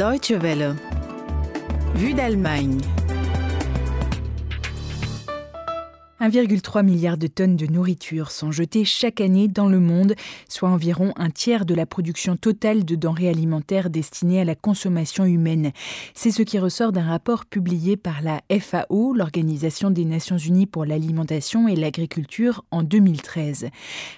[0.00, 0.76] Deutsche Welle.
[1.94, 2.80] Vue d'Allemagne.
[6.20, 10.14] 1,3 milliard de tonnes de nourriture sont jetées chaque année dans le monde,
[10.50, 15.24] soit environ un tiers de la production totale de denrées alimentaires destinées à la consommation
[15.24, 15.72] humaine.
[16.12, 20.84] C'est ce qui ressort d'un rapport publié par la FAO, l'Organisation des Nations Unies pour
[20.84, 23.70] l'alimentation et l'agriculture, en 2013.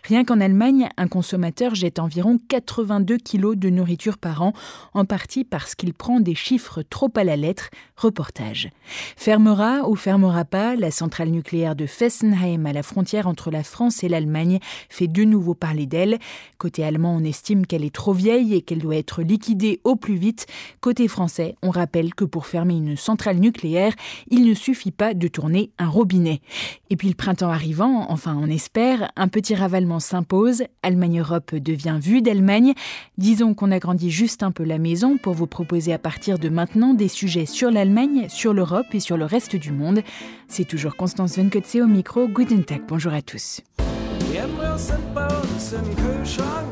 [0.02, 4.54] Rien qu'en Allemagne, un consommateur jette environ 82 kilos de nourriture par an,
[4.92, 7.70] en partie parce qu'il prend des chiffres trop à la lettre.
[7.96, 8.70] Reportage.
[9.16, 14.02] Fermera ou fermera pas la centrale nucléaire de Fessenheim, à la frontière entre la France
[14.02, 16.18] et l'Allemagne, fait de nouveau parler d'elle.
[16.58, 20.16] Côté allemand, on estime qu'elle est trop vieille et qu'elle doit être liquidée au plus
[20.16, 20.46] vite.
[20.80, 23.92] Côté français, on rappelle que pour fermer une centrale nucléaire,
[24.30, 26.40] il ne suffit pas de tourner un robinet.
[26.90, 30.64] Et puis le printemps arrivant, enfin on espère, un petit ravalement s'impose.
[30.82, 32.72] Allemagne-Europe devient vue d'Allemagne.
[33.18, 36.94] Disons qu'on agrandit juste un peu la maison pour vous proposer à partir de maintenant
[36.94, 40.02] des sujets sur l'Allemagne, sur l'Europe et sur le reste du monde.
[40.48, 41.38] C'est toujours Constance
[41.82, 42.28] au micro.
[42.28, 43.60] Guten Tag, bonjour à tous.
[44.30, 46.68] Die Embryos sind bei uns im Kühlschrank,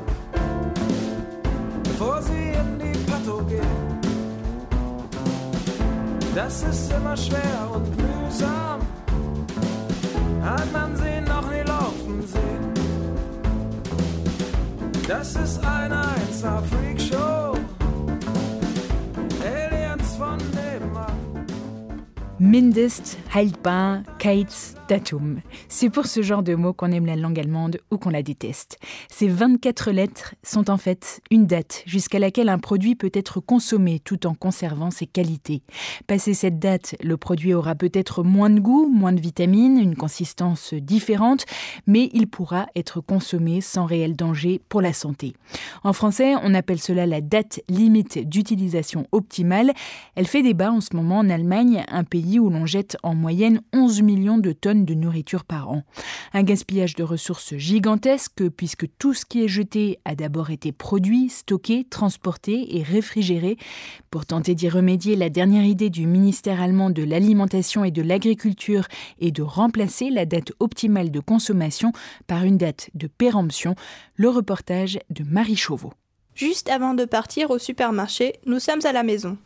[1.82, 2.98] bevor sie in die
[3.48, 3.60] gehen.
[6.34, 8.80] Das ist immer schwer und mühsam,
[10.42, 12.72] hat man sie noch nie laufen sehen.
[15.08, 17.58] Das ist eine 1 Freakshow,
[19.44, 21.12] Aliens von nebenan.
[22.38, 24.76] Mindest, Heilbar, Keitz,
[25.68, 28.78] C'est pour ce genre de mots qu'on aime la langue allemande ou qu'on la déteste.
[29.08, 34.00] Ces 24 lettres sont en fait une date jusqu'à laquelle un produit peut être consommé
[34.00, 35.62] tout en conservant ses qualités.
[36.08, 40.74] Passé cette date, le produit aura peut-être moins de goût, moins de vitamines, une consistance
[40.74, 41.46] différente,
[41.86, 45.34] mais il pourra être consommé sans réel danger pour la santé.
[45.84, 49.72] En français, on appelle cela la date limite d'utilisation optimale.
[50.16, 53.60] Elle fait débat en ce moment en Allemagne, un pays où l'on jette en moyenne
[53.72, 55.84] 11 millions de tonnes de nourriture par an.
[56.32, 61.28] Un gaspillage de ressources gigantesque puisque tout ce qui est jeté a d'abord été produit,
[61.28, 63.56] stocké, transporté et réfrigéré.
[64.10, 68.86] Pour tenter d'y remédier, la dernière idée du ministère allemand de l'alimentation et de l'agriculture
[69.20, 71.92] est de remplacer la date optimale de consommation
[72.26, 73.74] par une date de péremption.
[74.16, 75.92] Le reportage de Marie Chauveau.
[76.34, 79.36] Juste avant de partir au supermarché, nous sommes à la maison.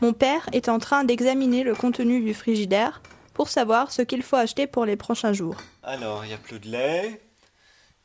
[0.00, 3.00] Mon père est en train d'examiner le contenu du frigidaire
[3.34, 5.56] pour savoir ce qu'il faut acheter pour les prochains jours.
[5.82, 7.20] Alors, il n'y a plus de lait.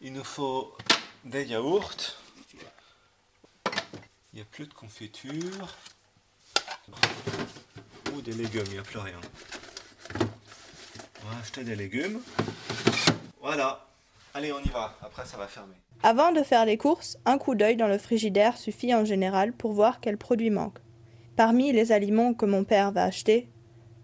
[0.01, 0.75] Il nous faut
[1.25, 2.17] des yaourts.
[4.33, 5.75] Il n'y a plus de confiture.
[8.13, 9.19] Ou des légumes, il n'y a plus rien.
[10.19, 12.21] On va acheter des légumes.
[13.41, 13.85] Voilà.
[14.33, 14.95] Allez, on y va.
[15.01, 15.75] Après, ça va fermer.
[16.03, 19.73] Avant de faire les courses, un coup d'œil dans le frigidaire suffit en général pour
[19.73, 20.79] voir quels produits manquent.
[21.35, 23.49] Parmi les aliments que mon père va acheter,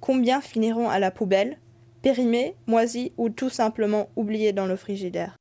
[0.03, 1.57] combien finiront à la poubelle,
[2.01, 5.37] périmés, moisis ou tout simplement oubliés dans le frigidaire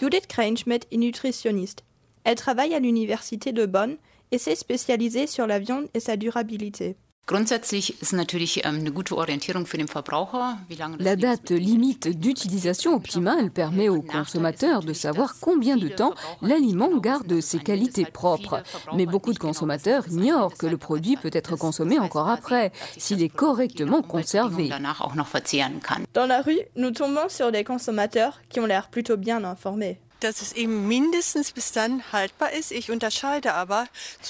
[0.00, 1.84] Judith Kreinschmidt est nutritionniste.
[2.24, 3.98] Elle travaille à l'université de Bonn
[4.30, 6.96] et s'est spécialisée sur la viande et sa durabilité.
[7.28, 11.50] Grundsätzlich ist natürlich ähm, eine gute Orientierung für den Verbraucher, wie lange das La date
[11.50, 18.06] limite d'utilisation optimale permet au consommateur de savoir combien de temps l'aliment garde ses qualités
[18.06, 18.62] propres.
[18.94, 23.28] Mais beaucoup de consommateurs ignorent que le produit peut être consommé encore après, s'il est
[23.28, 24.70] correctement conservé.
[24.70, 26.06] danach auch noch verzehren kann.
[26.14, 29.98] Dans la rue, nous tombons sur des consommateurs qui ont l'air plutôt bien informés.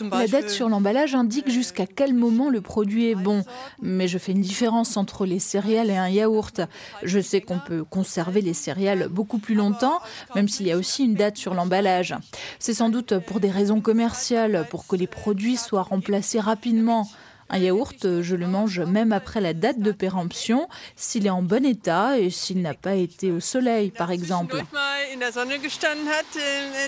[0.00, 3.44] La date sur l'emballage indique jusqu'à quel moment le produit est bon,
[3.80, 6.60] mais je fais une différence entre les céréales et un yaourt.
[7.02, 10.00] Je sais qu'on peut conserver les céréales beaucoup plus longtemps,
[10.34, 12.14] même s'il y a aussi une date sur l'emballage.
[12.58, 17.08] C'est sans doute pour des raisons commerciales, pour que les produits soient remplacés rapidement.
[17.50, 21.64] Un yaourt, je le mange même après la date de péremption, s'il est en bon
[21.64, 24.62] état et s'il n'a pas été au soleil, par exemple.
[25.08, 26.26] Zwischendurch mal in der Sonne gestanden hat,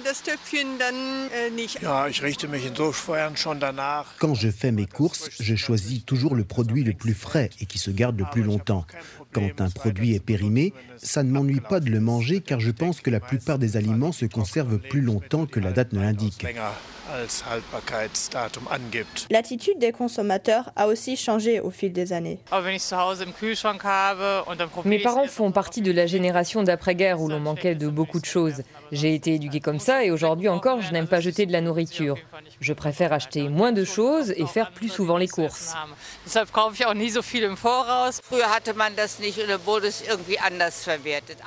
[0.04, 1.82] das Töpfchen, dann nicht.
[1.82, 4.06] Ja, ich richte mich insofern schon danach.
[4.18, 7.78] Quand je fais mes courses, je choisis toujours le produit le plus frais et qui
[7.78, 8.84] se garde le plus longtemps.
[9.32, 13.00] Quand un produit est périmé, ça ne m'ennuie pas de le manger car je pense
[13.00, 16.44] que la plupart des aliments se conservent plus longtemps que la date ne l'indique.
[19.30, 22.38] L'attitude des consommateurs a aussi changé au fil des années.
[24.84, 28.26] Mes parents font partie de la génération d'après-guerre où l'on manquait de beaucoup beaucoup de
[28.26, 28.62] choses.
[28.90, 32.16] J'ai été éduquée comme ça et aujourd'hui encore, je n'aime pas jeter de la nourriture.
[32.60, 35.74] Je préfère acheter moins de choses et faire plus souvent les courses.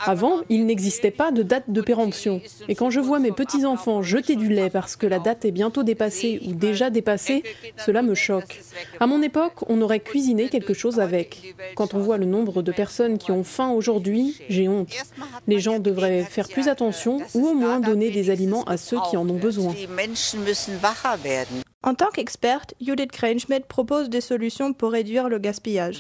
[0.06, 2.42] Avant, il n'existait pas de date de péremption.
[2.70, 5.84] Et quand je vois mes petits-enfants jeter du lait parce que la date est bientôt
[5.84, 7.44] dépassée ou déjà dépassée,
[7.78, 8.62] cela me choque.
[9.02, 11.56] À mon époque, on aurait cuisiné quelque chose avec.
[11.76, 14.94] Quand on voit le nombre de personnes qui ont faim aujourd'hui, j'ai honte.
[15.48, 19.18] Les gens devraient faire plus attention ou au moins donner des aliments à ceux qui
[19.18, 19.74] en ont besoin.
[21.86, 26.00] En tant qu'experte, Judith Kreinschmidt propose des solutions pour réduire le gaspillage.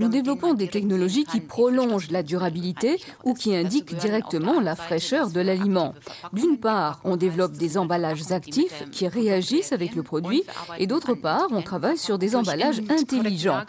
[0.00, 5.40] Nous développons des technologies qui prolongent la durabilité ou qui indiquent directement la fraîcheur de
[5.40, 5.94] l'aliment.
[6.32, 10.42] D'une part, on développe des emballages actifs qui réagissent avec le produit
[10.78, 13.60] et d'autre part, on travaille sur des emballages intelligents.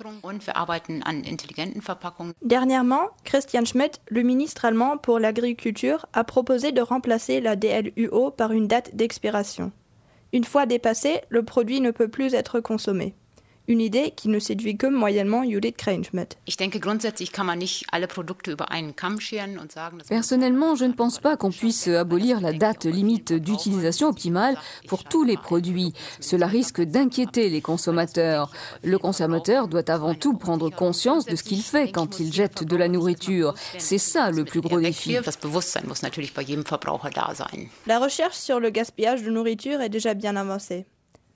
[2.42, 8.52] Dernièrement, Christian Schmidt, le ministre allemand pour l'agriculture, a proposé de remplacer la DLUO par
[8.52, 9.72] une date d'expiration.
[10.34, 13.16] Une fois dépassée, le produit ne peut plus être consommé.
[13.68, 16.38] Une idée qui ne séduit que moyennement Judith Kreinschmidt.
[20.08, 24.56] Personnellement, je ne pense pas qu'on puisse abolir la date limite d'utilisation optimale
[24.88, 25.94] pour tous les produits.
[26.20, 28.52] Cela risque d'inquiéter les consommateurs.
[28.84, 32.76] Le consommateur doit avant tout prendre conscience de ce qu'il fait quand il jette de
[32.76, 33.56] la nourriture.
[33.80, 35.18] C'est ça le plus gros défi.
[37.88, 40.86] La recherche sur le gaspillage de nourriture est déjà bien avancée.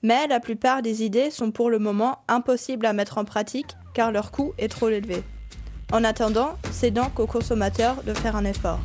[0.02, 4.12] Mais la plupart des idées sont pour le moment impossibles à mettre en pratique car
[4.12, 5.22] leur coût est trop élevé.
[5.92, 8.80] En attendant, c'est donc aux consommateurs de faire un effort.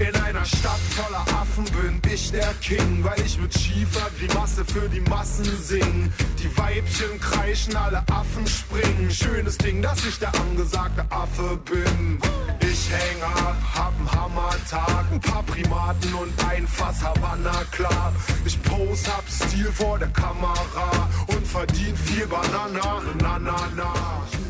[0.00, 4.88] In einer Stadt voller Affen bin ich der King, weil ich mit schiefer Grimasse für
[4.88, 6.10] die Massen sing.
[6.38, 9.10] Die Weibchen kreischen, alle Affen springen.
[9.10, 12.18] Schönes Ding, dass ich der angesagte Affe bin.
[12.62, 18.14] Ich häng ab, hab einen Hammertag, ein paar Primaten und ein Fass Havanna klar.
[18.46, 24.49] Ich pose, hab Stil vor der Kamera und verdien viel Banana, na na na.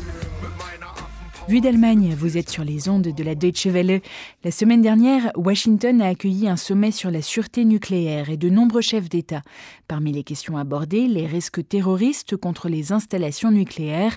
[1.47, 4.01] Vue d'Allemagne, vous êtes sur les ondes de la Deutsche Welle.
[4.43, 8.81] La semaine dernière, Washington a accueilli un sommet sur la sûreté nucléaire et de nombreux
[8.81, 9.41] chefs d'État.
[9.87, 14.15] Parmi les questions abordées, les risques terroristes contre les installations nucléaires.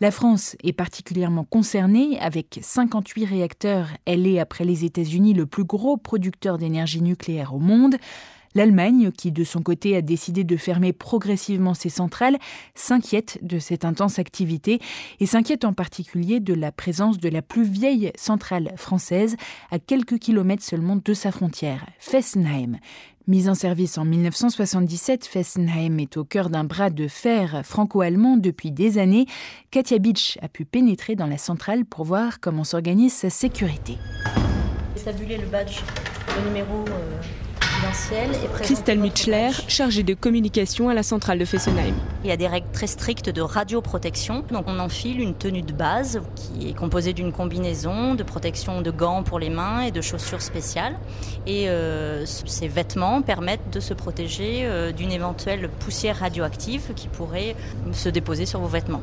[0.00, 3.88] La France est particulièrement concernée avec 58 réacteurs.
[4.04, 7.96] Elle est, après les États-Unis, le plus gros producteur d'énergie nucléaire au monde.
[8.56, 12.38] L'Allemagne, qui de son côté a décidé de fermer progressivement ses centrales,
[12.74, 14.80] s'inquiète de cette intense activité
[15.20, 19.36] et s'inquiète en particulier de la présence de la plus vieille centrale française
[19.70, 22.78] à quelques kilomètres seulement de sa frontière, Fessenheim.
[23.26, 28.70] Mise en service en 1977, Fessenheim est au cœur d'un bras de fer franco-allemand depuis
[28.70, 29.26] des années.
[29.70, 33.98] Katia Beach a pu pénétrer dans la centrale pour voir comment s'organise sa sécurité.
[34.96, 35.82] Le badge,
[36.38, 36.86] le numéro.
[36.88, 37.45] Euh
[38.62, 41.94] Christelle Mitchler, chargée de communication à la centrale de Fessenheim.
[42.24, 44.44] Il y a des règles très strictes de radioprotection.
[44.50, 48.90] Donc on enfile une tenue de base qui est composée d'une combinaison de protection de
[48.90, 50.98] gants pour les mains et de chaussures spéciales.
[51.46, 57.56] Et euh, ces vêtements permettent de se protéger euh, d'une éventuelle poussière radioactive qui pourrait
[57.92, 59.02] se déposer sur vos vêtements.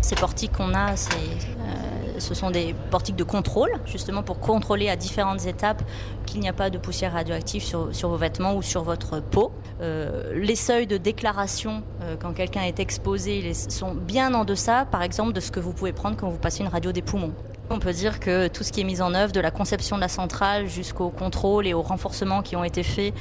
[0.00, 4.88] Ces portiques qu'on a, c'est euh, ce sont des portiques de contrôle, justement pour contrôler
[4.88, 5.82] à différentes étapes
[6.26, 9.52] qu'il n'y a pas de poussière radioactive sur, vos vêtements ou sur votre peau.
[9.80, 15.02] Euh, les seuils de déclaration euh, quand quelqu'un est exposé sont bien en deçà, par
[15.02, 17.32] exemple, de ce que vous pouvez prendre quand vous passez une radio des poumons.
[17.70, 20.00] On peut dire que tout ce qui est mis en œuvre, de la conception de
[20.00, 23.14] la centrale jusqu'au contrôle et au renforcement qui ont été faits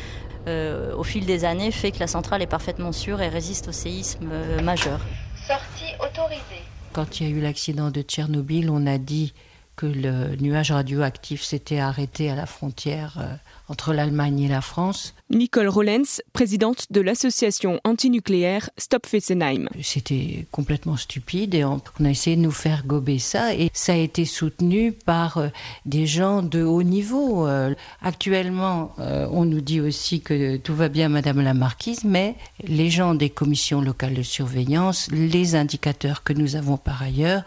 [0.48, 3.72] euh, au fil des années, fait que la centrale est parfaitement sûre et résiste au
[3.72, 4.30] séisme
[4.64, 5.00] majeur.
[5.48, 6.64] Sortie autorisée.
[7.00, 9.34] Quand il y a eu l'accident de Tchernobyl, on a dit
[9.80, 13.34] que le nuage radioactif s'était arrêté à la frontière euh,
[13.70, 15.16] entre l'Allemagne et la France.
[15.30, 19.70] Nicole Rollens, présidente de l'association antinucléaire Stop Fessenheim.
[19.82, 23.96] C'était complètement stupide et on, a essayé de nous faire gober ça et ça a
[23.96, 25.48] été soutenu par euh,
[25.86, 27.48] des gens de haut niveau.
[27.48, 32.90] Euh, actuellement, on nous dit aussi que tout va bien, Madame la Marquise, mais les
[32.90, 37.44] gens des commissions locales de surveillance, les indicateurs que nous avons par ailleurs,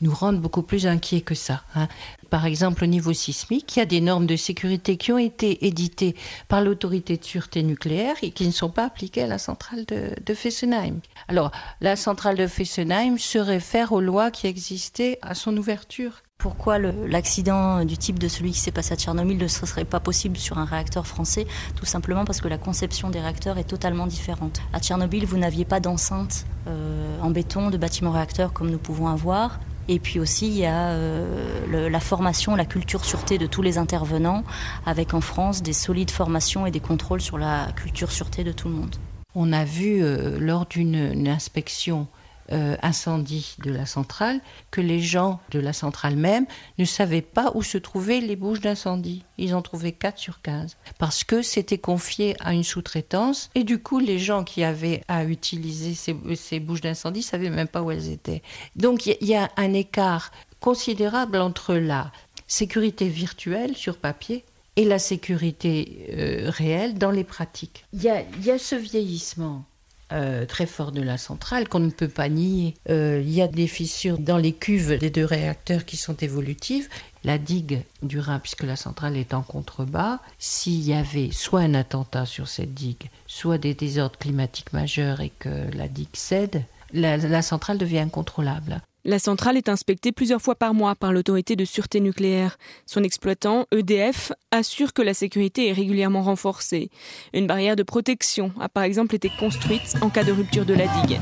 [0.00, 1.62] nous rendent beaucoup plus inquiets que ça.
[1.74, 1.88] Hein.
[2.30, 5.66] Par exemple, au niveau sismique, il y a des normes de sécurité qui ont été
[5.66, 6.14] éditées
[6.48, 10.34] par l'autorité de sûreté nucléaire et qui ne sont pas appliquées à la centrale de,
[10.34, 11.00] Fessenheim.
[11.28, 11.50] Alors,
[11.80, 16.22] la centrale de Fessenheim se réfère aux lois qui existaient à son ouverture.
[16.36, 20.36] Pourquoi l'accident du type de celui qui s'est passé à Tchernobyl ne serait pas possible
[20.36, 21.48] sur un réacteur français?
[21.74, 24.60] Tout simplement parce que la conception des réacteurs est totalement différente.
[24.72, 29.08] À Tchernobyl, vous n'aviez pas d'enceinte euh, en béton de bâtiment réacteur comme nous pouvons
[29.08, 29.58] avoir.
[29.88, 33.78] Et puis aussi, il y a euh, la formation, la culture sûreté de tous les
[33.78, 34.44] intervenants,
[34.84, 38.68] avec en France des solides formations et des contrôles sur la culture sûreté de tout
[38.68, 38.96] le monde.
[39.34, 42.06] On a vu euh, lors d'une inspection
[42.50, 44.40] euh, incendie de la centrale
[44.70, 46.46] que les gens de la centrale même
[46.78, 49.22] ne savaient pas où se trouvaient les bouches d'incendie.
[49.36, 53.82] Ils en trouvaient 4 sur 15 parce que c'était confié à une sous-traitance et du
[53.82, 58.08] coup les gens qui avaient à utiliser ces, bouches d'incendie savaient même pas où elles
[58.08, 58.42] étaient.
[58.76, 62.10] Donc il y, a un écart considérable entre la
[62.46, 67.84] sécurité virtuelle sur papier et la sécurité euh, réelle dans les pratiques.
[67.92, 69.66] Il y a ce vieillissement
[70.12, 72.74] euh, très fort de la centrale qu'on ne peut pas nier.
[72.88, 76.88] Euh, il y a des fissures dans les cuves des deux réacteurs qui sont évolutives.
[77.24, 82.26] La digue durera, puisque la centrale est en contrebas, s'il y avait soit un attentat
[82.26, 87.76] sur cette digue, soit des désordres climatiques majeurs et que la digue cède, la centrale
[87.76, 88.80] devient incontrôlable.
[89.08, 92.58] La centrale est inspectée plusieurs fois par mois par l'autorité de sûreté nucléaire.
[92.84, 96.90] Son exploitant, EDF, assure que la sécurité est régulièrement renforcée.
[97.32, 100.86] Une barrière de protection a par exemple été construite en cas de rupture de la
[100.88, 101.18] digue.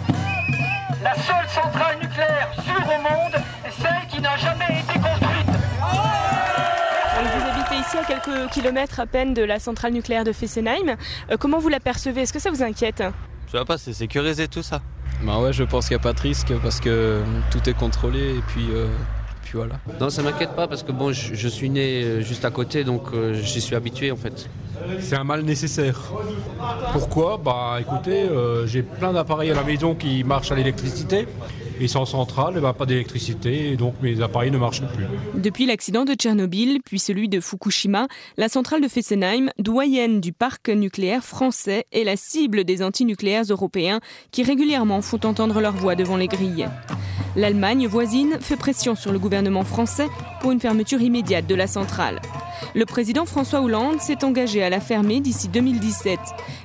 [1.01, 5.47] La seule centrale nucléaire sûre au monde est celle qui n'a jamais été construite.
[7.23, 10.97] Vous habitez ici à quelques kilomètres à peine de la centrale nucléaire de Fessenheim.
[11.31, 13.05] Euh, comment vous l'apercevez Est-ce que ça vous inquiète?
[13.47, 14.83] Je vois pas, c'est sécurisé tout ça.
[15.23, 18.37] Bah ouais, je pense qu'il n'y a pas de risque parce que tout est contrôlé
[18.37, 18.87] et puis, euh,
[19.43, 19.77] puis voilà.
[20.01, 23.05] Non, ça m'inquiète pas parce que bon, je, je, suis né juste à côté donc
[23.13, 24.49] euh, j'y suis habitué en fait.
[25.01, 25.99] C'est un mal nécessaire.
[26.93, 27.41] Pourquoi?
[27.43, 31.27] Bah écoutez, euh, j'ai plein d'appareils à la maison qui marchent à l'électricité.
[31.81, 35.05] Et sans centrale, ben, pas d'électricité, donc mes appareils ne marchent plus.
[35.35, 38.07] Depuis l'accident de Tchernobyl, puis celui de Fukushima,
[38.39, 44.01] la centrale de Fessenheim, doyenne du parc nucléaire français, est la cible des antinucléaires européens
[44.31, 46.69] qui régulièrement font entendre leur voix devant les grilles.
[47.37, 50.09] L'Allemagne voisine fait pression sur le gouvernement français
[50.41, 52.21] pour une fermeture immédiate de la centrale.
[52.75, 56.19] Le président François Hollande s'est engagé à la fermer d'ici 2017,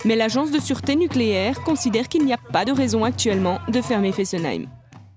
[0.06, 4.14] mais l'agence de sûreté nucléaire considère qu'il n'y a pas de raison actuellement de fermer
[4.14, 4.68] Fessenheim.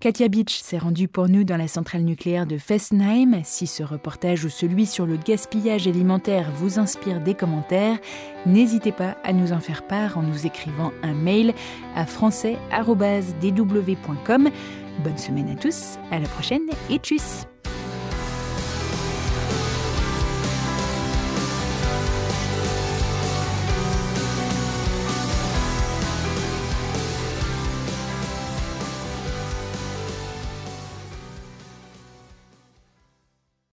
[0.04, 3.40] Katia Beach s'est rendue pour nous dans la centrale nucléaire de Fessenheim.
[3.42, 7.96] Si ce reportage ou celui sur le gaspillage alimentaire vous inspire des commentaires,
[8.44, 11.54] n'hésitez pas à nous en faire part en nous écrivant un mail
[11.96, 14.50] à français.dw.com.
[15.02, 17.46] Bonne semaine à tous, à la prochaine et tchuss